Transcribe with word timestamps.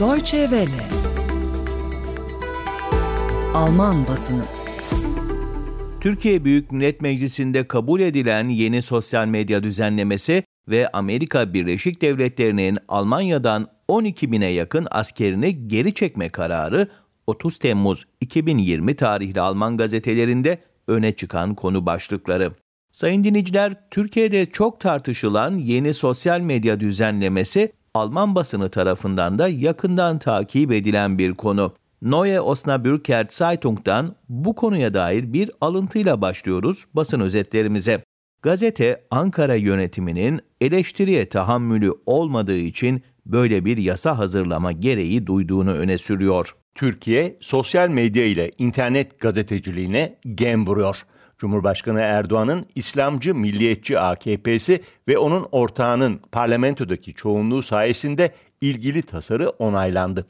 Deutsche 0.00 0.40
Welle 0.40 0.88
Alman 3.54 4.06
basını 4.06 4.42
Türkiye 6.00 6.44
Büyük 6.44 6.72
Millet 6.72 7.00
Meclisi'nde 7.00 7.68
kabul 7.68 8.00
edilen 8.00 8.48
yeni 8.48 8.82
sosyal 8.82 9.26
medya 9.26 9.62
düzenlemesi 9.62 10.44
ve 10.68 10.88
Amerika 10.88 11.54
Birleşik 11.54 12.02
Devletleri'nin 12.02 12.78
Almanya'dan 12.88 13.68
12 13.88 14.32
bine 14.32 14.46
yakın 14.46 14.86
askerini 14.90 15.68
geri 15.68 15.94
çekme 15.94 16.28
kararı 16.28 16.88
30 17.26 17.58
Temmuz 17.58 18.04
2020 18.20 18.96
tarihli 18.96 19.40
Alman 19.40 19.76
gazetelerinde 19.76 20.58
öne 20.88 21.12
çıkan 21.12 21.54
konu 21.54 21.86
başlıkları. 21.86 22.52
Sayın 22.92 23.24
dinleyiciler, 23.24 23.74
Türkiye'de 23.90 24.46
çok 24.46 24.80
tartışılan 24.80 25.58
yeni 25.58 25.94
sosyal 25.94 26.40
medya 26.40 26.80
düzenlemesi 26.80 27.72
Alman 27.94 28.34
basını 28.34 28.70
tarafından 28.70 29.38
da 29.38 29.48
yakından 29.48 30.18
takip 30.18 30.72
edilen 30.72 31.18
bir 31.18 31.34
konu. 31.34 31.72
Neue 32.02 32.40
Osnabrücker 32.40 33.26
Zeitung'dan 33.30 34.16
bu 34.28 34.54
konuya 34.54 34.94
dair 34.94 35.32
bir 35.32 35.50
alıntıyla 35.60 36.20
başlıyoruz 36.20 36.84
basın 36.94 37.20
özetlerimize. 37.20 38.04
Gazete 38.42 39.04
Ankara 39.10 39.54
yönetiminin 39.54 40.40
eleştiriye 40.60 41.28
tahammülü 41.28 41.92
olmadığı 42.06 42.56
için 42.58 43.02
böyle 43.26 43.64
bir 43.64 43.76
yasa 43.76 44.18
hazırlama 44.18 44.72
gereği 44.72 45.26
duyduğunu 45.26 45.72
öne 45.72 45.98
sürüyor. 45.98 46.54
Türkiye 46.74 47.36
sosyal 47.40 47.88
medya 47.88 48.24
ile 48.24 48.50
internet 48.58 49.20
gazeteciliğine 49.20 50.18
gem 50.34 50.66
vuruyor. 50.66 51.02
Cumhurbaşkanı 51.44 52.00
Erdoğan'ın 52.00 52.66
İslamcı 52.74 53.34
Milliyetçi 53.34 53.98
AKP'si 53.98 54.82
ve 55.08 55.18
onun 55.18 55.48
ortağının 55.52 56.20
parlamentodaki 56.32 57.14
çoğunluğu 57.14 57.62
sayesinde 57.62 58.30
ilgili 58.60 59.02
tasarı 59.02 59.48
onaylandı. 59.48 60.26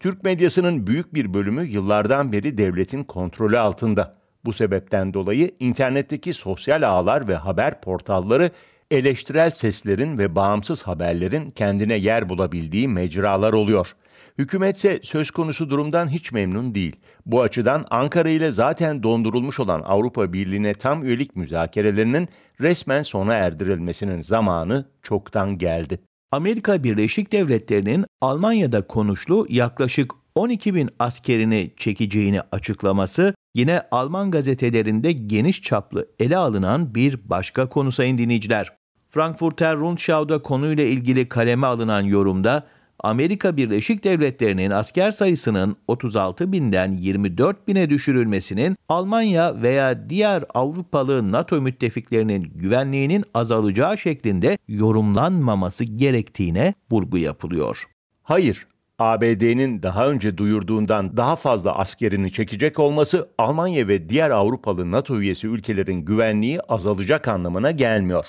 Türk 0.00 0.24
medyasının 0.24 0.86
büyük 0.86 1.14
bir 1.14 1.34
bölümü 1.34 1.64
yıllardan 1.64 2.32
beri 2.32 2.58
devletin 2.58 3.04
kontrolü 3.04 3.58
altında. 3.58 4.14
Bu 4.44 4.52
sebepten 4.52 5.14
dolayı 5.14 5.50
internetteki 5.60 6.34
sosyal 6.34 6.82
ağlar 6.82 7.28
ve 7.28 7.34
haber 7.34 7.80
portalları 7.80 8.50
eleştirel 8.90 9.50
seslerin 9.50 10.18
ve 10.18 10.34
bağımsız 10.34 10.82
haberlerin 10.82 11.50
kendine 11.50 11.94
yer 11.94 12.28
bulabildiği 12.28 12.88
mecralar 12.88 13.52
oluyor. 13.52 13.92
Hükümetse 14.38 15.00
söz 15.02 15.30
konusu 15.30 15.70
durumdan 15.70 16.08
hiç 16.08 16.32
memnun 16.32 16.74
değil. 16.74 16.96
Bu 17.26 17.42
açıdan 17.42 17.84
Ankara 17.90 18.28
ile 18.28 18.50
zaten 18.50 19.02
dondurulmuş 19.02 19.60
olan 19.60 19.82
Avrupa 19.84 20.32
Birliği'ne 20.32 20.74
tam 20.74 21.04
üyelik 21.04 21.36
müzakerelerinin 21.36 22.28
resmen 22.60 23.02
sona 23.02 23.34
erdirilmesinin 23.34 24.20
zamanı 24.20 24.84
çoktan 25.02 25.58
geldi. 25.58 25.98
Amerika 26.32 26.84
Birleşik 26.84 27.32
Devletleri'nin 27.32 28.04
Almanya'da 28.20 28.86
konuşlu 28.86 29.46
yaklaşık 29.48 30.12
12 30.34 30.74
bin 30.74 30.90
askerini 30.98 31.70
çekeceğini 31.76 32.40
açıklaması 32.52 33.34
yine 33.54 33.82
Alman 33.90 34.30
gazetelerinde 34.30 35.12
geniş 35.12 35.62
çaplı 35.62 36.06
ele 36.18 36.36
alınan 36.36 36.94
bir 36.94 37.30
başka 37.30 37.68
konu 37.68 37.92
sayın 37.92 38.18
dinleyiciler. 38.18 38.78
Frankfurter 39.08 39.76
Rundschau'da 39.76 40.42
konuyla 40.42 40.84
ilgili 40.84 41.28
kaleme 41.28 41.66
alınan 41.66 42.02
yorumda 42.02 42.66
Amerika 43.00 43.56
Birleşik 43.56 44.04
Devletleri'nin 44.04 44.70
asker 44.70 45.10
sayısının 45.10 45.76
36 45.88 46.52
binden 46.52 46.92
24 46.92 47.68
bine 47.68 47.90
düşürülmesinin 47.90 48.76
Almanya 48.88 49.62
veya 49.62 50.10
diğer 50.10 50.44
Avrupalı 50.54 51.32
NATO 51.32 51.60
müttefiklerinin 51.60 52.52
güvenliğinin 52.54 53.24
azalacağı 53.34 53.98
şeklinde 53.98 54.58
yorumlanmaması 54.68 55.84
gerektiğine 55.84 56.74
vurgu 56.90 57.18
yapılıyor. 57.18 57.84
Hayır, 58.22 58.66
ABD'nin 58.98 59.82
daha 59.82 60.08
önce 60.08 60.38
duyurduğundan 60.38 61.16
daha 61.16 61.36
fazla 61.36 61.78
askerini 61.78 62.32
çekecek 62.32 62.78
olması 62.78 63.28
Almanya 63.38 63.88
ve 63.88 64.08
diğer 64.08 64.30
Avrupalı 64.30 64.90
NATO 64.90 65.20
üyesi 65.20 65.46
ülkelerin 65.46 66.04
güvenliği 66.04 66.60
azalacak 66.60 67.28
anlamına 67.28 67.70
gelmiyor. 67.70 68.26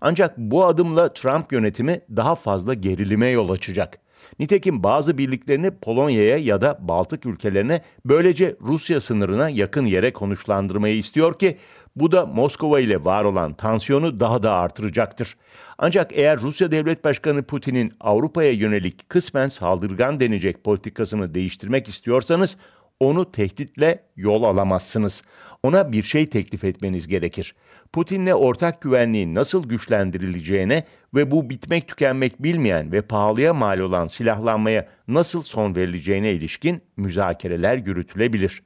Ancak 0.00 0.38
bu 0.38 0.66
adımla 0.66 1.12
Trump 1.12 1.52
yönetimi 1.52 2.00
daha 2.16 2.34
fazla 2.34 2.74
gerilime 2.74 3.26
yol 3.26 3.50
açacak. 3.50 4.07
Nitekim 4.38 4.82
bazı 4.82 5.18
birliklerini 5.18 5.70
Polonya'ya 5.70 6.36
ya 6.38 6.60
da 6.60 6.78
Baltık 6.80 7.26
ülkelerine 7.26 7.82
böylece 8.04 8.56
Rusya 8.60 9.00
sınırına 9.00 9.50
yakın 9.50 9.84
yere 9.84 10.12
konuşlandırmayı 10.12 10.96
istiyor 10.96 11.38
ki 11.38 11.58
bu 11.96 12.12
da 12.12 12.26
Moskova 12.26 12.80
ile 12.80 13.04
var 13.04 13.24
olan 13.24 13.54
tansiyonu 13.54 14.20
daha 14.20 14.42
da 14.42 14.54
artıracaktır. 14.54 15.36
Ancak 15.78 16.10
eğer 16.14 16.40
Rusya 16.40 16.70
Devlet 16.70 17.04
Başkanı 17.04 17.42
Putin'in 17.42 17.92
Avrupa'ya 18.00 18.52
yönelik 18.52 19.08
kısmen 19.08 19.48
saldırgan 19.48 20.20
denecek 20.20 20.64
politikasını 20.64 21.34
değiştirmek 21.34 21.88
istiyorsanız 21.88 22.56
onu 23.00 23.32
tehditle 23.32 24.04
yol 24.16 24.42
alamazsınız. 24.42 25.22
Ona 25.62 25.92
bir 25.92 26.02
şey 26.02 26.26
teklif 26.26 26.64
etmeniz 26.64 27.08
gerekir. 27.08 27.54
Putin'le 27.92 28.32
ortak 28.32 28.82
güvenliğin 28.82 29.34
nasıl 29.34 29.68
güçlendirileceğine 29.68 30.84
ve 31.14 31.30
bu 31.30 31.50
bitmek 31.50 31.88
tükenmek 31.88 32.42
bilmeyen 32.42 32.92
ve 32.92 33.02
pahalıya 33.02 33.54
mal 33.54 33.78
olan 33.78 34.06
silahlanmaya 34.06 34.88
nasıl 35.08 35.42
son 35.42 35.76
verileceğine 35.76 36.32
ilişkin 36.32 36.82
müzakereler 36.96 37.76
yürütülebilir. 37.76 38.62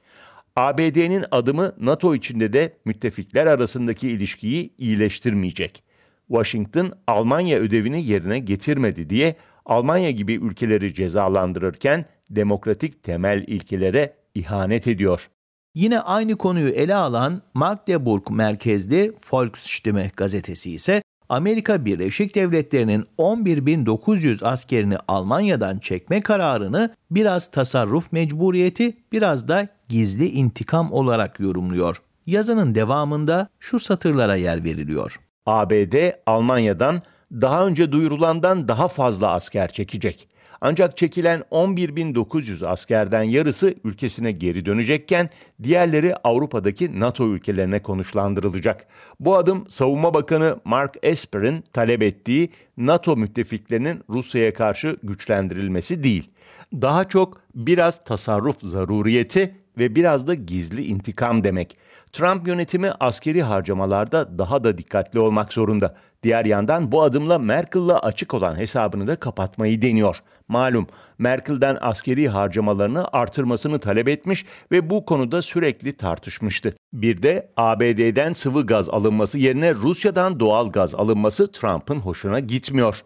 ABD'nin 0.55 1.25
adımı 1.31 1.75
NATO 1.79 2.15
içinde 2.15 2.53
de 2.53 2.77
müttefikler 2.85 3.45
arasındaki 3.45 4.09
ilişkiyi 4.09 4.73
iyileştirmeyecek. 4.77 5.83
Washington 6.27 6.91
Almanya 7.07 7.59
ödevini 7.59 8.05
yerine 8.05 8.39
getirmedi 8.39 9.09
diye 9.09 9.35
Almanya 9.65 10.11
gibi 10.11 10.33
ülkeleri 10.33 10.93
cezalandırırken 10.93 12.05
demokratik 12.29 13.03
temel 13.03 13.43
ilkelere 13.47 14.13
ihanet 14.35 14.87
ediyor. 14.87 15.29
Yine 15.75 15.99
aynı 15.99 16.37
konuyu 16.37 16.69
ele 16.69 16.95
alan 16.95 17.41
Magdeburg 17.53 18.29
merkezli 18.29 19.13
Volksstimme 19.31 20.11
gazetesi 20.17 20.71
ise 20.71 21.03
Amerika 21.29 21.85
Birleşik 21.85 22.35
Devletleri'nin 22.35 23.05
11.900 23.17 24.45
askerini 24.45 24.97
Almanya'dan 25.07 25.77
çekme 25.77 26.21
kararını 26.21 26.95
biraz 27.11 27.51
tasarruf 27.51 28.11
mecburiyeti, 28.11 28.97
biraz 29.11 29.47
da 29.47 29.67
gizli 29.89 30.29
intikam 30.29 30.91
olarak 30.91 31.39
yorumluyor. 31.39 32.01
Yazının 32.25 32.75
devamında 32.75 33.47
şu 33.59 33.79
satırlara 33.79 34.35
yer 34.35 34.63
veriliyor. 34.63 35.19
ABD 35.45 36.11
Almanya'dan 36.25 37.01
daha 37.31 37.67
önce 37.67 37.91
duyurulandan 37.91 38.67
daha 38.67 38.87
fazla 38.87 39.31
asker 39.31 39.71
çekecek. 39.71 40.27
Ancak 40.65 40.97
çekilen 40.97 41.43
11.900 41.51 42.67
askerden 42.67 43.23
yarısı 43.23 43.75
ülkesine 43.83 44.31
geri 44.31 44.65
dönecekken 44.65 45.29
diğerleri 45.63 46.15
Avrupa'daki 46.15 46.99
NATO 46.99 47.27
ülkelerine 47.27 47.81
konuşlandırılacak. 47.81 48.87
Bu 49.19 49.35
adım 49.37 49.65
Savunma 49.69 50.13
Bakanı 50.13 50.59
Mark 50.65 50.97
Esper'in 51.03 51.61
talep 51.73 52.03
ettiği 52.03 52.49
NATO 52.77 53.17
müttefiklerinin 53.17 54.03
Rusya'ya 54.09 54.53
karşı 54.53 54.97
güçlendirilmesi 55.03 56.03
değil. 56.03 56.29
Daha 56.73 57.07
çok 57.07 57.41
biraz 57.55 58.03
tasarruf 58.03 58.61
zaruriyeti 58.61 59.55
ve 59.77 59.95
biraz 59.95 60.27
da 60.27 60.33
gizli 60.33 60.85
intikam 60.85 61.43
demek. 61.43 61.77
Trump 62.11 62.47
yönetimi 62.47 62.91
askeri 62.99 63.43
harcamalarda 63.43 64.37
daha 64.37 64.63
da 64.63 64.77
dikkatli 64.77 65.19
olmak 65.19 65.53
zorunda. 65.53 65.95
Diğer 66.23 66.45
yandan 66.45 66.91
bu 66.91 67.03
adımla 67.03 67.39
Merkel'la 67.39 67.99
açık 67.99 68.33
olan 68.33 68.55
hesabını 68.55 69.07
da 69.07 69.15
kapatmayı 69.15 69.81
deniyor. 69.81 70.17
Malum 70.47 70.87
Merkel'den 71.17 71.77
askeri 71.81 72.29
harcamalarını 72.29 73.07
artırmasını 73.11 73.79
talep 73.79 74.07
etmiş 74.07 74.45
ve 74.71 74.89
bu 74.89 75.05
konuda 75.05 75.41
sürekli 75.41 75.97
tartışmıştı. 75.97 76.75
Bir 76.93 77.23
de 77.23 77.51
ABD'den 77.57 78.33
sıvı 78.33 78.65
gaz 78.65 78.89
alınması 78.89 79.39
yerine 79.39 79.73
Rusya'dan 79.73 80.39
doğal 80.39 80.71
gaz 80.71 80.95
alınması 80.95 81.51
Trump'ın 81.51 81.99
hoşuna 81.99 82.39
gitmiyor. 82.39 83.03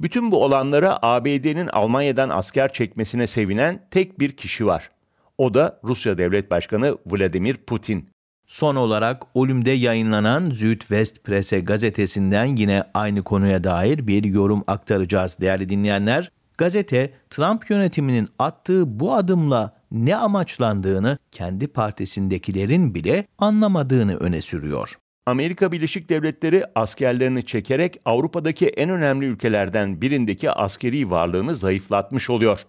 Bütün 0.00 0.30
bu 0.30 0.44
olanlara 0.44 0.98
ABD'nin 1.02 1.66
Almanya'dan 1.66 2.28
asker 2.28 2.72
çekmesine 2.72 3.26
sevinen 3.26 3.86
tek 3.90 4.20
bir 4.20 4.36
kişi 4.36 4.66
var. 4.66 4.90
O 5.38 5.54
da 5.54 5.80
Rusya 5.84 6.18
Devlet 6.18 6.50
Başkanı 6.50 6.98
Vladimir 7.06 7.56
Putin. 7.56 8.08
Son 8.46 8.76
olarak 8.76 9.22
Ulm'de 9.34 9.70
yayınlanan 9.70 10.50
Südwest 10.50 11.24
gazetesinden 11.66 12.44
yine 12.44 12.84
aynı 12.94 13.22
konuya 13.22 13.64
dair 13.64 14.06
bir 14.06 14.24
yorum 14.24 14.64
aktaracağız 14.66 15.36
değerli 15.40 15.68
dinleyenler. 15.68 16.32
Gazete 16.58 17.14
Trump 17.30 17.70
yönetiminin 17.70 18.28
attığı 18.38 19.00
bu 19.00 19.14
adımla 19.14 19.76
ne 19.90 20.16
amaçlandığını 20.16 21.18
kendi 21.32 21.68
partisindekilerin 21.68 22.94
bile 22.94 23.26
anlamadığını 23.38 24.16
öne 24.16 24.40
sürüyor. 24.40 24.98
Amerika 25.30 25.72
Birleşik 25.72 26.08
Devletleri 26.08 26.64
askerlerini 26.74 27.46
çekerek 27.46 28.00
Avrupa'daki 28.04 28.68
en 28.68 28.90
önemli 28.90 29.26
ülkelerden 29.26 30.00
birindeki 30.00 30.50
askeri 30.50 31.10
varlığını 31.10 31.54
zayıflatmış 31.54 32.30
oluyor. 32.30 32.60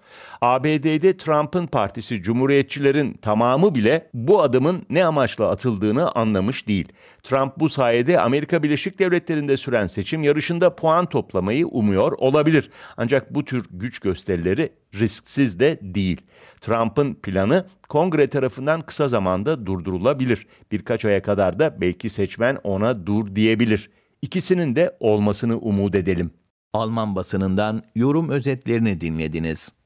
ABD'de 0.41 1.17
Trump'ın 1.17 1.67
partisi 1.67 2.21
Cumhuriyetçilerin 2.21 3.13
tamamı 3.13 3.75
bile 3.75 4.09
bu 4.13 4.41
adımın 4.41 4.85
ne 4.89 5.05
amaçla 5.05 5.49
atıldığını 5.49 6.11
anlamış 6.11 6.67
değil. 6.67 6.87
Trump 7.23 7.57
bu 7.57 7.69
sayede 7.69 8.19
Amerika 8.19 8.63
Birleşik 8.63 8.99
Devletleri'nde 8.99 9.57
süren 9.57 9.87
seçim 9.87 10.23
yarışında 10.23 10.75
puan 10.75 11.05
toplamayı 11.05 11.67
umuyor 11.67 12.11
olabilir. 12.11 12.69
Ancak 12.97 13.35
bu 13.35 13.45
tür 13.45 13.65
güç 13.71 13.99
gösterileri 13.99 14.69
risksiz 14.95 15.59
de 15.59 15.79
değil. 15.81 16.21
Trump'ın 16.61 17.13
planı 17.13 17.65
kongre 17.91 18.27
tarafından 18.27 18.81
kısa 18.81 19.07
zamanda 19.07 19.65
durdurulabilir. 19.65 20.47
Birkaç 20.71 21.05
aya 21.05 21.21
kadar 21.21 21.59
da 21.59 21.81
belki 21.81 22.09
seçmen 22.09 22.57
ona 22.63 23.05
dur 23.05 23.35
diyebilir. 23.35 23.89
İkisinin 24.21 24.75
de 24.75 24.97
olmasını 24.99 25.57
umut 25.57 25.95
edelim. 25.95 26.31
Alman 26.73 27.15
basınından 27.15 27.83
yorum 27.95 28.29
özetlerini 28.29 29.01
dinlediniz. 29.01 29.80